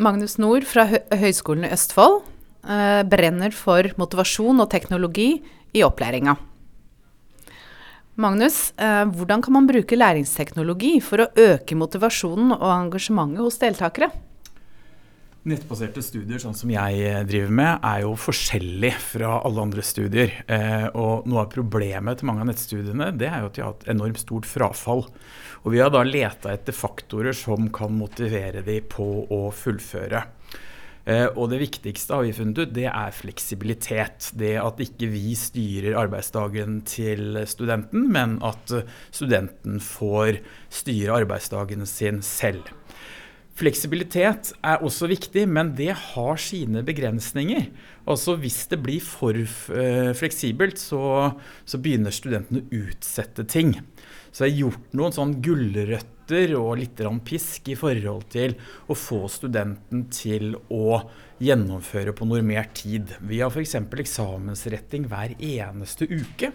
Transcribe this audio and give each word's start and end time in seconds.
Magnus 0.00 0.38
Nord 0.40 0.64
fra 0.64 0.86
Hø 0.88 0.98
Høgskolen 1.20 1.66
i 1.68 1.72
Østfold 1.74 2.22
eh, 2.64 3.02
brenner 3.04 3.52
for 3.52 3.84
motivasjon 4.00 4.62
og 4.62 4.70
teknologi 4.72 5.42
i 5.76 5.82
opplæringa. 5.84 6.38
Magnus, 8.20 8.72
eh, 8.80 9.04
hvordan 9.12 9.44
kan 9.44 9.56
man 9.58 9.68
bruke 9.68 9.98
læringsteknologi 9.98 10.94
for 11.04 11.26
å 11.26 11.28
øke 11.36 11.76
motivasjonen 11.76 12.56
og 12.56 12.66
engasjementet 12.78 13.44
hos 13.44 13.60
deltakere? 13.60 14.08
Nettbaserte 15.48 16.02
studier 16.04 16.36
sånn 16.36 16.56
som 16.56 16.68
jeg 16.68 16.96
eh, 17.00 17.22
driver 17.24 17.52
med, 17.56 17.84
er 17.88 18.02
jo 18.02 18.10
forskjellig 18.20 18.90
fra 19.00 19.38
alle 19.38 19.62
andre 19.64 19.84
studier. 19.86 20.34
Eh, 20.44 20.84
og 20.92 21.24
noe 21.30 21.46
av 21.46 21.54
problemet 21.54 22.20
til 22.20 22.28
mange 22.28 22.44
av 22.44 22.50
nettstudiene 22.50 23.06
det 23.16 23.30
er 23.30 23.40
jo 23.40 23.48
at 23.48 23.54
de 23.56 23.62
har 23.64 23.70
hatt 23.72 23.86
enormt 23.88 24.20
stort 24.20 24.48
frafall. 24.48 25.06
Og 25.64 25.72
vi 25.72 25.80
har 25.80 25.88
da 25.94 26.02
leta 26.04 26.52
etter 26.52 26.76
faktorer 26.76 27.32
som 27.36 27.70
kan 27.72 27.96
motivere 27.96 28.60
de 28.66 28.82
på 28.84 29.06
å 29.32 29.40
fullføre. 29.56 30.20
Eh, 31.08 31.24
og 31.30 31.48
det 31.54 31.62
viktigste 31.62 32.18
har 32.18 32.26
vi 32.26 32.36
funnet 32.36 32.60
ut, 32.60 32.74
det 32.76 32.90
er 32.90 33.16
fleksibilitet. 33.16 34.34
Det 34.36 34.58
at 34.60 34.82
ikke 34.84 35.08
vi 35.08 35.32
styrer 35.40 35.96
arbeidsdagen 36.02 36.82
til 36.84 37.40
studenten, 37.48 38.10
men 38.12 38.36
at 38.44 38.76
studenten 39.08 39.80
får 39.80 40.42
styre 40.82 41.16
arbeidsdagen 41.22 41.88
sin 41.88 42.20
selv. 42.20 42.68
Fleksibilitet 43.60 44.54
er 44.64 44.80
også 44.86 45.10
viktig, 45.10 45.44
men 45.50 45.74
det 45.76 45.92
har 45.92 46.38
sine 46.40 46.80
begrensninger. 46.86 47.66
Altså 48.08 48.38
Hvis 48.40 48.62
det 48.70 48.78
blir 48.80 49.02
for 49.04 49.36
uh, 49.36 50.12
fleksibelt, 50.16 50.80
så, 50.80 51.34
så, 51.68 51.80
begynner 51.82 52.14
studentene 52.14 52.62
å 52.62 52.80
utsette 52.86 53.44
ting. 53.44 53.74
Så 54.32 54.46
jeg 54.46 54.54
har 54.54 54.62
gjort 54.64 54.96
noen 54.96 55.16
sånn 55.16 55.36
gulrøtter 55.44 56.19
og 56.58 56.78
litt 56.78 57.00
pisk 57.26 57.68
i 57.72 57.76
forhold 57.78 58.28
til 58.30 58.54
å 58.88 58.94
få 58.94 59.24
studenten 59.28 60.06
til 60.14 60.54
å 60.70 61.00
gjennomføre 61.40 62.12
på 62.12 62.28
normert 62.28 62.74
tid. 62.82 63.14
Vi 63.24 63.40
har 63.40 63.50
f.eks. 63.50 63.74
eksamensretting 63.74 65.08
hver 65.10 65.34
eneste 65.38 66.06
uke. 66.06 66.52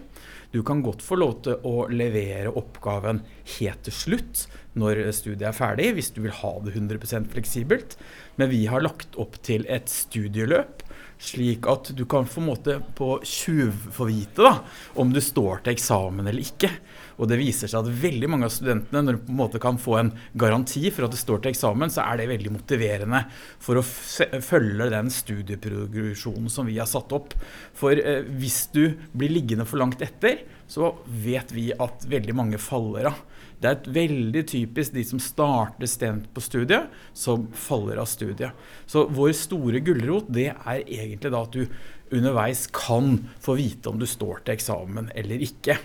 Du 0.54 0.62
kan 0.62 0.80
godt 0.80 1.02
få 1.04 1.18
lov 1.18 1.40
til 1.44 1.58
å 1.66 1.88
levere 1.90 2.54
oppgaven 2.54 3.20
helt 3.58 3.82
til 3.84 3.92
slutt 3.92 4.46
når 4.78 5.02
studiet 5.16 5.48
er 5.50 5.56
ferdig, 5.56 5.90
hvis 5.96 6.12
du 6.14 6.22
vil 6.24 6.36
ha 6.38 6.52
det 6.64 6.76
100% 6.76 7.28
fleksibelt. 7.34 7.98
Men 8.38 8.52
vi 8.52 8.64
har 8.70 8.84
lagt 8.84 9.18
opp 9.20 9.40
til 9.44 9.66
et 9.68 9.90
studieløp, 9.90 10.85
slik 11.18 11.66
at 11.70 11.90
du 11.96 12.04
kan 12.08 12.26
få 12.28 12.42
måte 12.44 12.78
på 12.96 13.16
få 13.24 14.08
vite 14.08 14.44
da, 14.44 14.52
om 15.00 15.12
du 15.12 15.20
står 15.22 15.64
til 15.64 15.76
eksamen 15.76 16.26
eller 16.26 16.44
ikke. 16.44 16.70
Og 17.16 17.30
det 17.30 17.38
viser 17.40 17.70
seg 17.70 17.80
at 17.80 18.00
veldig 18.02 18.28
mange 18.28 18.48
av 18.48 18.52
studentene, 18.52 19.02
når 19.04 19.16
du 19.16 19.22
på 19.24 19.32
en 19.32 19.38
måte 19.38 19.60
kan 19.62 19.78
få 19.80 19.96
en 20.00 20.10
garanti 20.36 20.84
for 20.92 21.06
at 21.06 21.14
du 21.14 21.18
står 21.20 21.40
til 21.40 21.54
eksamen, 21.54 21.92
så 21.92 22.04
er 22.04 22.20
det 22.20 22.28
veldig 22.34 22.52
motiverende 22.58 23.22
for 23.62 23.80
å 23.80 23.86
følge 23.86 24.90
den 24.92 25.08
studieprogresjonen 25.12 26.52
som 26.52 26.68
vi 26.68 26.76
har 26.80 26.90
satt 26.90 27.14
opp. 27.16 27.32
For 27.76 27.96
eh, 27.96 28.26
hvis 28.36 28.66
du 28.74 28.84
blir 29.16 29.32
liggende 29.32 29.68
for 29.68 29.80
langt 29.80 30.04
etter, 30.04 30.44
så 30.68 30.92
vet 31.06 31.54
vi 31.54 31.70
at 31.72 32.04
veldig 32.10 32.36
mange 32.36 32.60
faller 32.60 33.12
av. 33.12 33.24
Det 33.56 33.68
er 33.68 33.76
et 33.78 33.90
veldig 33.96 34.42
typisk 34.50 34.92
de 34.92 35.02
som 35.08 35.20
starter 35.22 35.88
stent 35.88 36.28
på 36.34 36.42
studiet, 36.44 36.90
som 37.16 37.46
faller 37.56 38.00
av 38.02 38.08
studiet. 38.10 38.52
Så 38.86 39.06
vår 39.08 39.32
store 39.38 39.80
gulrot 39.84 40.28
det 40.32 40.50
er 40.52 40.82
egentlig 40.84 41.32
da 41.32 41.42
at 41.46 41.56
du 41.56 41.64
underveis 42.12 42.66
kan 42.76 43.16
få 43.42 43.56
vite 43.58 43.90
om 43.90 43.98
du 43.98 44.06
står 44.06 44.44
til 44.44 44.56
eksamen 44.58 45.10
eller 45.16 45.42
ikke. 45.48 45.78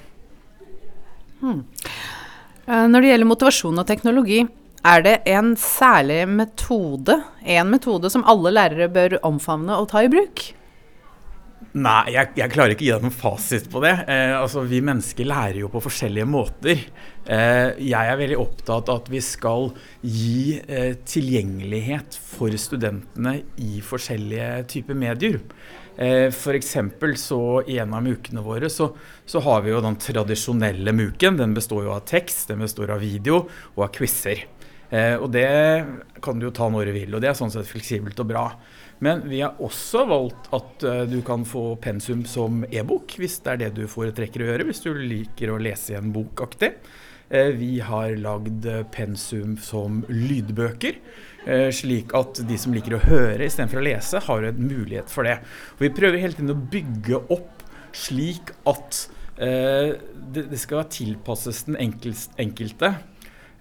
Hmm. 1.42 1.64
Eh, 2.68 2.88
når 2.92 3.02
det 3.02 3.14
gjelder 3.14 3.32
motivasjon 3.32 3.82
og 3.82 3.88
teknologi, 3.90 4.44
er 4.82 5.04
det 5.06 5.18
en 5.30 5.54
særlig 5.60 6.24
metode, 6.30 7.22
en 7.46 7.70
metode 7.70 8.10
som 8.14 8.26
alle 8.30 8.54
lærere 8.54 8.90
bør 8.92 9.20
omfavne 9.26 9.78
og 9.78 9.90
ta 9.94 10.04
i 10.06 10.12
bruk? 10.12 10.52
Nei, 11.72 12.12
jeg, 12.12 12.34
jeg 12.36 12.52
klarer 12.52 12.74
ikke 12.74 12.84
å 12.84 12.88
gi 12.88 12.92
deg 12.92 13.04
noen 13.06 13.16
fasit 13.16 13.68
på 13.72 13.80
det. 13.84 13.94
Eh, 14.12 14.34
altså, 14.36 14.66
Vi 14.68 14.82
mennesker 14.84 15.28
lærer 15.30 15.62
jo 15.62 15.70
på 15.72 15.84
forskjellige 15.86 16.28
måter. 16.28 16.82
Eh, 17.24 17.78
jeg 17.80 18.12
er 18.12 18.20
veldig 18.20 18.40
opptatt 18.42 18.90
av 18.92 19.04
at 19.04 19.12
vi 19.14 19.22
skal 19.24 19.70
gi 20.04 20.58
eh, 20.66 20.98
tilgjengelighet 21.08 22.18
for 22.18 22.52
studentene 22.60 23.38
i 23.64 23.80
forskjellige 23.86 24.50
typer 24.74 25.00
medier. 25.00 25.40
Eh, 25.96 26.28
F.eks. 26.28 26.76
så 27.22 27.42
i 27.68 27.78
en 27.80 27.94
av 27.94 28.04
mukene 28.04 28.44
våre 28.44 28.70
så, 28.72 28.90
så, 29.26 29.40
har 29.46 29.62
vi 29.64 29.72
jo 29.72 29.84
den 29.86 30.00
tradisjonelle 30.02 30.96
muken. 30.98 31.38
Den 31.40 31.54
består 31.56 31.86
jo 31.86 31.96
av 31.96 32.04
tekst, 32.10 32.50
den 32.50 32.64
består 32.66 32.96
av 32.96 33.04
video 33.06 33.46
og 33.76 33.86
av 33.86 33.94
quizer. 33.96 34.48
Eh, 34.92 35.16
og 35.16 35.32
det 35.34 35.48
kan 36.24 36.40
du 36.40 36.50
jo 36.50 36.54
ta 36.56 36.68
når 36.70 36.92
du 36.92 36.96
vil, 37.00 37.16
og 37.16 37.24
det 37.24 37.32
er 37.32 37.38
sånn 37.40 37.54
sett 37.54 37.70
fleksibelt 37.70 38.20
og 38.22 38.30
bra. 38.32 38.46
Men 39.02 39.24
vi 39.26 39.40
har 39.42 39.58
også 39.64 40.04
valgt 40.06 40.52
at 40.54 40.84
uh, 40.86 41.04
du 41.10 41.24
kan 41.26 41.42
få 41.48 41.72
pensum 41.82 42.22
som 42.30 42.60
e-bok, 42.70 43.16
hvis 43.18 43.40
det 43.42 43.56
er 43.56 43.62
det 43.64 43.70
du 43.80 43.88
foretrekker 43.90 44.44
å 44.44 44.52
gjøre, 44.52 44.68
hvis 44.68 44.84
du 44.84 44.92
liker 44.94 45.50
å 45.50 45.58
lese 45.58 45.96
i 45.96 45.98
en 45.98 46.12
bok 46.14 46.44
aktig. 46.46 46.76
Uh, 47.34 47.50
vi 47.58 47.80
har 47.82 48.14
lagd 48.22 48.68
pensum 48.94 49.56
som 49.58 50.04
lydbøker. 50.06 51.02
Eh, 51.46 51.72
slik 51.74 52.14
at 52.14 52.44
de 52.46 52.58
som 52.60 52.74
liker 52.76 53.00
å 53.00 53.02
høre 53.02 53.48
istedenfor 53.48 53.82
å 53.82 53.86
lese, 53.88 54.22
har 54.28 54.46
en 54.46 54.62
mulighet 54.62 55.10
for 55.10 55.26
det. 55.26 55.40
Og 55.78 55.88
vi 55.88 55.94
prøver 55.98 56.22
hele 56.22 56.38
tiden 56.38 56.54
å 56.54 56.60
bygge 56.74 57.22
opp 57.34 57.64
slik 57.98 58.54
at 58.70 59.00
eh, 59.42 59.98
det, 60.36 60.60
skal 60.62 60.86
tilpasses 60.94 61.64
den 61.66 61.80
enkelte. 61.82 62.94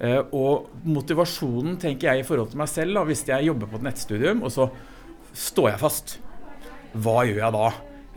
Eh, 0.01 0.21
og 0.33 0.71
motivasjonen 0.89 1.77
tenker 1.81 2.11
jeg 2.11 2.23
i 2.23 2.27
forhold 2.27 2.55
til 2.55 2.63
meg 2.63 2.73
selv, 2.73 2.97
da, 2.97 3.05
hvis 3.09 3.27
jeg 3.29 3.49
jobber 3.51 3.69
på 3.69 3.81
et 3.81 3.87
nettstudium, 3.91 4.43
og 4.47 4.55
så 4.55 4.71
står 5.37 5.73
jeg 5.75 5.83
fast. 5.83 6.19
Hva 6.97 7.21
gjør 7.29 7.43
jeg 7.45 7.57
da? 7.59 7.69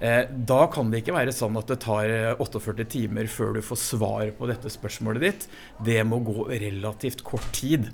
Eh, 0.04 0.24
da 0.52 0.64
kan 0.72 0.90
det 0.92 1.04
ikke 1.04 1.16
være 1.16 1.36
sånn 1.36 1.60
at 1.60 1.70
det 1.70 1.80
tar 1.84 2.10
48 2.42 2.74
eh, 2.74 2.90
timer 2.96 3.30
før 3.32 3.58
du 3.58 3.62
får 3.64 3.80
svar 3.80 4.32
på 4.38 4.50
dette 4.50 4.72
spørsmålet 4.72 5.28
ditt. 5.28 5.48
Det 5.86 6.00
må 6.08 6.24
gå 6.26 6.48
relativt 6.50 7.24
kort 7.28 7.52
tid. 7.56 7.92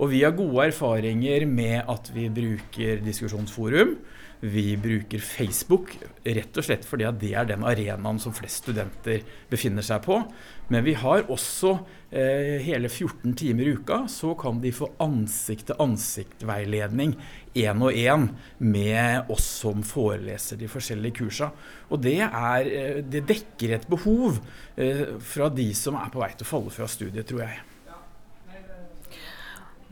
Og 0.00 0.14
vi 0.14 0.22
har 0.24 0.34
gode 0.34 0.70
erfaringer 0.70 1.44
med 1.46 1.82
at 1.90 2.08
vi 2.14 2.30
bruker 2.32 3.02
diskusjonsforum. 3.04 3.98
Vi 4.42 4.72
bruker 4.74 5.22
Facebook 5.22 5.92
rett 6.26 6.56
og 6.58 6.64
slett 6.66 6.82
fordi 6.82 7.06
det 7.20 7.28
er 7.38 7.46
den 7.46 7.62
arenaen 7.62 8.18
som 8.18 8.34
flest 8.34 8.64
studenter 8.64 9.22
befinner 9.50 9.82
seg 9.86 10.02
på. 10.02 10.24
Men 10.72 10.82
vi 10.82 10.94
har 10.98 11.22
også 11.30 11.78
eh, 12.10 12.58
hele 12.64 12.88
14 12.88 13.34
timer 13.38 13.62
i 13.68 13.72
uka, 13.78 14.08
så 14.10 14.34
kan 14.38 14.60
de 14.62 14.72
få 14.74 14.88
ansikt-til-ansikt-veiledning 15.04 17.14
én 17.54 17.82
og 17.86 17.92
én 17.94 18.28
med 18.58 19.30
oss 19.30 19.46
som 19.62 19.82
foreleser 19.86 20.56
de 20.58 20.68
forskjellige 20.72 21.14
kursa. 21.22 21.50
Og 21.94 22.02
det, 22.02 22.20
er, 22.26 22.62
eh, 22.66 22.98
det 23.06 23.22
dekker 23.30 23.70
et 23.76 23.86
behov 23.90 24.42
eh, 24.74 25.22
fra 25.22 25.48
de 25.54 25.74
som 25.76 25.94
er 26.02 26.10
på 26.10 26.20
vei 26.24 26.32
til 26.34 26.46
å 26.48 26.52
falle 26.56 26.70
fra 26.74 26.86
studiet, 26.90 27.26
tror 27.30 27.42
jeg. 27.46 27.71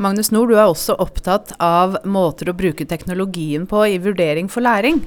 Magnus 0.01 0.31
Nord, 0.33 0.49
du 0.49 0.57
er 0.57 0.65
også 0.65 0.95
opptatt 0.97 1.51
av 1.61 1.99
måter 2.09 2.49
å 2.49 2.57
bruke 2.57 2.87
teknologien 2.89 3.67
på 3.69 3.83
i 3.85 3.99
vurdering 4.01 4.47
for 4.49 4.65
læring. 4.65 5.03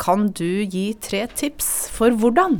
Kan 0.00 0.26
du 0.36 0.66
gi 0.68 0.90
tre 1.00 1.22
tips 1.32 1.88
for 1.94 2.12
hvordan? 2.12 2.58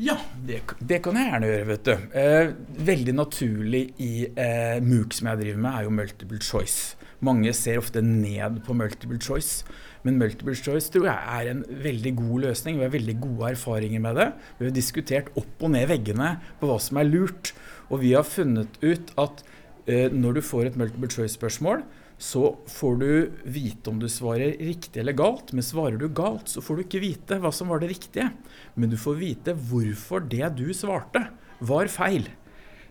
Ja, 0.00 0.18
det, 0.44 0.58
det 0.84 0.98
kan 1.06 1.16
jeg 1.16 1.30
gjerne 1.30 1.48
gjøre, 1.48 1.68
vet 1.70 1.88
du. 1.88 2.04
Eh, 2.20 2.52
veldig 2.90 3.14
naturlig 3.16 3.80
i 4.04 4.26
eh, 4.28 4.76
MOOC 4.84 5.16
som 5.16 5.30
jeg 5.30 5.40
driver 5.40 5.62
med, 5.64 5.70
er 5.72 5.86
jo 5.86 5.94
multiple 6.02 6.40
choice. 6.44 6.98
Mange 7.24 7.54
ser 7.56 7.80
ofte 7.80 8.02
ned 8.04 8.60
på 8.66 8.76
multiple 8.76 9.20
choice. 9.24 9.64
Men 10.04 10.20
multiple 10.20 10.56
choice 10.56 10.92
tror 10.92 11.08
jeg 11.08 11.36
er 11.38 11.54
en 11.54 11.62
veldig 11.80 12.12
god 12.18 12.44
løsning. 12.44 12.76
Vi 12.76 12.84
har 12.84 12.92
veldig 12.92 13.16
gode 13.24 13.54
erfaringer 13.54 14.04
med 14.04 14.20
det. 14.20 14.28
Vi 14.58 14.68
har 14.68 14.76
diskutert 14.76 15.32
opp 15.32 15.64
og 15.64 15.72
ned 15.72 15.88
veggene 15.88 16.34
på 16.60 16.68
hva 16.68 16.76
som 16.80 17.00
er 17.00 17.08
lurt. 17.08 17.54
Og 17.88 18.04
vi 18.04 18.12
har 18.12 18.28
funnet 18.28 18.76
ut 18.84 19.16
at 19.20 19.44
når 19.88 20.36
du 20.36 20.40
får 20.44 20.68
et 20.68 20.76
multiple 20.78 21.08
choice-spørsmål, 21.10 21.84
så 22.20 22.50
får 22.68 22.96
du 23.00 23.12
vite 23.48 23.88
om 23.88 24.00
du 24.00 24.04
svarer 24.12 24.58
riktig 24.60 25.00
eller 25.00 25.16
galt. 25.16 25.54
Men 25.56 25.64
svarer 25.64 25.96
du 25.96 26.04
galt, 26.12 26.50
så 26.52 26.60
får 26.60 26.76
du 26.76 26.82
ikke 26.84 27.00
vite 27.00 27.38
hva 27.40 27.52
som 27.54 27.72
var 27.72 27.80
det 27.80 27.88
riktige. 27.94 28.28
Men 28.76 28.92
du 28.92 28.98
får 29.00 29.16
vite 29.22 29.54
hvorfor 29.56 30.26
det 30.28 30.52
du 30.58 30.68
svarte, 30.76 31.24
var 31.64 31.88
feil. 31.92 32.28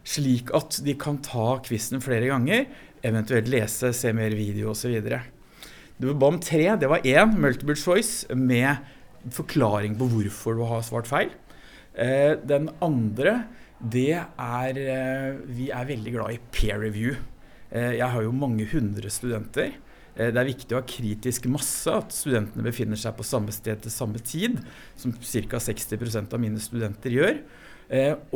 Slik 0.06 0.50
at 0.58 0.80
de 0.86 0.96
kan 0.98 1.20
ta 1.22 1.60
quizen 1.66 2.02
flere 2.02 2.32
ganger, 2.32 2.66
eventuelt 3.06 3.50
lese, 3.52 3.94
se 3.94 4.14
mer 4.18 4.34
video 4.38 4.74
osv. 4.74 4.98
Du 6.02 6.10
ba 6.14 6.32
om 6.32 6.42
tre. 6.42 6.66
Det 6.82 6.90
var 6.90 7.06
én 7.06 7.38
multiple 7.38 7.78
choice 7.78 8.26
med 8.34 8.82
forklaring 9.36 9.98
på 10.00 10.10
hvorfor 10.10 10.58
du 10.58 10.66
har 10.66 10.82
svart 10.88 11.10
feil. 11.10 11.30
Eh, 11.94 12.34
den 12.50 12.70
andre 12.82 13.44
det 13.80 14.16
er 14.20 14.80
eh, 14.84 15.38
Vi 15.56 15.70
er 15.72 15.88
veldig 15.88 16.16
glad 16.16 16.36
i 16.36 16.42
peer 16.52 16.80
review. 16.82 17.16
Eh, 17.72 17.96
jeg 18.00 18.12
har 18.12 18.26
jo 18.26 18.36
mange 18.36 18.68
hundre 18.72 19.12
studenter. 19.12 19.78
Eh, 20.16 20.34
det 20.34 20.42
er 20.42 20.50
viktig 20.50 20.76
å 20.76 20.82
ha 20.82 20.88
kritisk 20.88 21.48
masse, 21.52 21.88
at 21.88 22.12
studentene 22.16 22.66
befinner 22.66 23.00
seg 23.00 23.16
på 23.16 23.28
samme 23.28 23.56
sted 23.56 23.80
til 23.86 23.94
samme 23.94 24.20
tid, 24.20 24.60
som 25.00 25.16
ca. 25.16 25.64
60% 25.64 26.36
av 26.36 26.44
mine 26.44 26.60
studenter 26.60 27.16
gjør. 27.16 27.42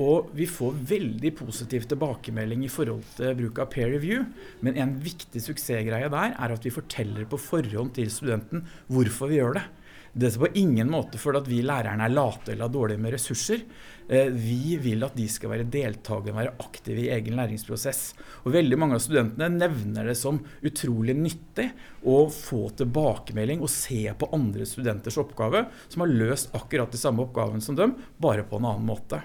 Og 0.01 0.31
vi 0.34 0.48
får 0.50 0.80
veldig 0.90 1.30
positiv 1.38 1.84
tilbakemelding 1.86 2.63
i 2.66 2.72
forhold 2.74 3.04
til 3.19 3.36
bruk 3.38 3.60
av 3.62 3.68
peer 3.69 3.92
review. 3.94 4.24
Men 4.66 4.80
en 4.81 4.96
viktig 4.98 5.44
suksessgreie 5.46 6.10
der 6.10 6.34
er 6.34 6.54
at 6.56 6.66
vi 6.66 6.74
forteller 6.74 7.28
på 7.30 7.38
forhånd 7.38 7.94
til 7.94 8.10
studenten 8.10 8.63
hvorfor 8.89 9.30
vi 9.30 9.38
gjør 9.38 9.60
det. 9.60 9.68
Det 10.13 10.27
er 10.30 10.36
på 10.38 10.50
ingen 10.62 10.92
måte 10.94 11.18
fordi 11.18 11.39
at 11.42 11.48
vi 11.50 11.63
lærerne 11.65 12.06
er 12.06 12.13
late 12.13 12.54
eller 12.54 12.68
har 12.68 12.74
dårlige 12.75 13.01
med 13.01 13.15
ressurser. 13.15 13.63
Eh, 14.06 14.30
vi 14.30 14.75
vil 14.77 15.01
at 15.07 15.15
de 15.18 15.25
skal 15.31 15.50
være 15.50 15.65
deltakere, 15.74 16.36
være 16.38 16.54
aktive 16.62 17.01
i 17.01 17.10
egen 17.15 17.39
læringsprosess. 17.39 18.04
Og 18.45 18.54
veldig 18.54 18.77
mange 18.77 19.00
av 19.00 19.01
studentene 19.01 19.50
nevner 19.56 20.12
det 20.12 20.18
som 20.19 20.38
utrolig 20.62 21.18
nyttig 21.18 21.65
å 22.06 22.19
få 22.30 22.68
tilbakemelding 22.77 23.65
og 23.65 23.74
se 23.74 24.06
på 24.13 24.30
andre 24.38 24.69
studenters 24.69 25.18
oppgave 25.24 25.65
som 25.88 26.06
har 26.06 26.13
løst 26.13 26.54
akkurat 26.54 26.94
de 26.94 27.01
samme 27.01 27.25
oppgavene 27.25 27.65
som 27.65 27.80
dem, 27.80 27.98
bare 28.21 28.45
på 28.45 28.62
en 28.62 28.69
annen 28.69 28.86
måte. 28.94 29.24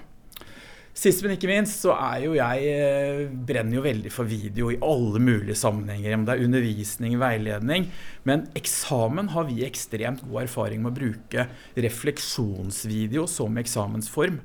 Sist, 0.99 1.21
men 1.23 1.31
ikke 1.37 1.47
minst, 1.47 1.77
så 1.85 1.93
er 1.95 2.25
jo 2.25 2.33
jeg 2.35 2.71
eh, 2.73 3.21
brenner 3.31 3.77
jo 3.77 3.83
veldig 3.85 4.09
for 4.11 4.27
video 4.27 4.67
i 4.73 4.79
alle 4.83 5.21
mulige 5.23 5.55
sammenhenger. 5.55 6.17
Om 6.17 6.25
det 6.27 6.33
er 6.33 6.43
undervisning, 6.43 7.15
veiledning. 7.21 7.87
Men 8.27 8.43
eksamen 8.59 9.31
har 9.31 9.47
vi 9.47 9.63
ekstremt 9.63 10.25
god 10.27 10.41
erfaring 10.43 10.83
med 10.83 10.91
å 10.91 10.97
bruke 10.97 11.45
refleksjonsvideo 11.79 13.23
som 13.31 13.55
eksamensform. 13.61 14.41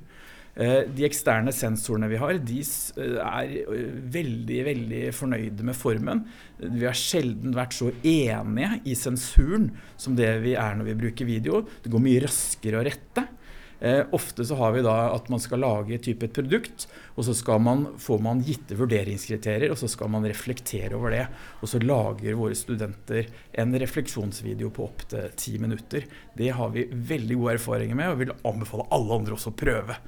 Eh, 0.54 0.84
de 0.94 1.08
eksterne 1.08 1.50
sensorene 1.50 2.06
vi 2.12 2.22
har, 2.22 2.38
de 2.38 2.62
eh, 2.62 3.18
er 3.18 3.76
veldig 4.14 4.62
veldig 4.70 5.04
fornøyde 5.18 5.66
med 5.66 5.74
formen. 5.74 6.22
Vi 6.62 6.86
har 6.86 6.94
sjelden 6.94 7.58
vært 7.58 7.74
så 7.74 7.90
enige 7.98 8.78
i 8.86 8.94
sensuren 8.94 9.72
som 9.98 10.14
det 10.14 10.30
vi 10.46 10.54
er 10.54 10.78
når 10.78 10.92
vi 10.92 11.00
bruker 11.02 11.34
video. 11.34 11.64
Det 11.82 11.90
går 11.90 12.06
mye 12.06 12.28
raskere 12.28 12.78
å 12.78 12.86
rette. 12.86 13.26
Eh, 13.84 14.06
ofte 14.16 14.44
så 14.48 14.56
har 14.56 14.72
vi 14.72 14.82
da 14.82 14.94
at 15.12 15.26
man 15.28 15.40
skal 15.42 15.60
lage 15.60 15.98
type 16.06 16.24
et 16.24 16.32
produkt, 16.32 16.86
og 17.18 17.26
så 17.28 17.58
man, 17.60 17.82
får 18.00 18.22
man 18.24 18.40
gitte 18.46 18.78
vurderingskriterier, 18.78 19.68
og 19.68 19.76
så 19.76 19.90
skal 19.92 20.08
man 20.14 20.24
reflektere 20.24 20.96
over 20.96 21.12
det. 21.12 21.26
Og 21.60 21.68
så 21.68 21.82
lager 21.84 22.38
våre 22.40 22.56
studenter 22.56 23.28
en 23.52 23.76
refleksjonsvideo 23.84 24.72
på 24.72 24.86
opptil 24.88 25.28
ti 25.36 25.58
minutter. 25.60 26.08
Det 26.32 26.48
har 26.56 26.72
vi 26.72 26.88
veldig 26.88 27.36
gode 27.42 27.58
erfaringer 27.58 28.00
med, 28.00 28.14
og 28.14 28.22
vil 28.22 28.34
anbefale 28.40 28.88
alle 28.96 29.20
andre 29.20 29.36
også 29.36 29.52
å 29.52 29.58
prøve. 29.66 30.00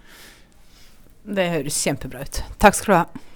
Det 1.37 1.51
høres 1.59 1.85
kjempebra 1.85 2.25
ut. 2.25 2.45
Takk 2.63 2.81
skal 2.81 2.95
du 2.95 3.01
ha. 3.03 3.36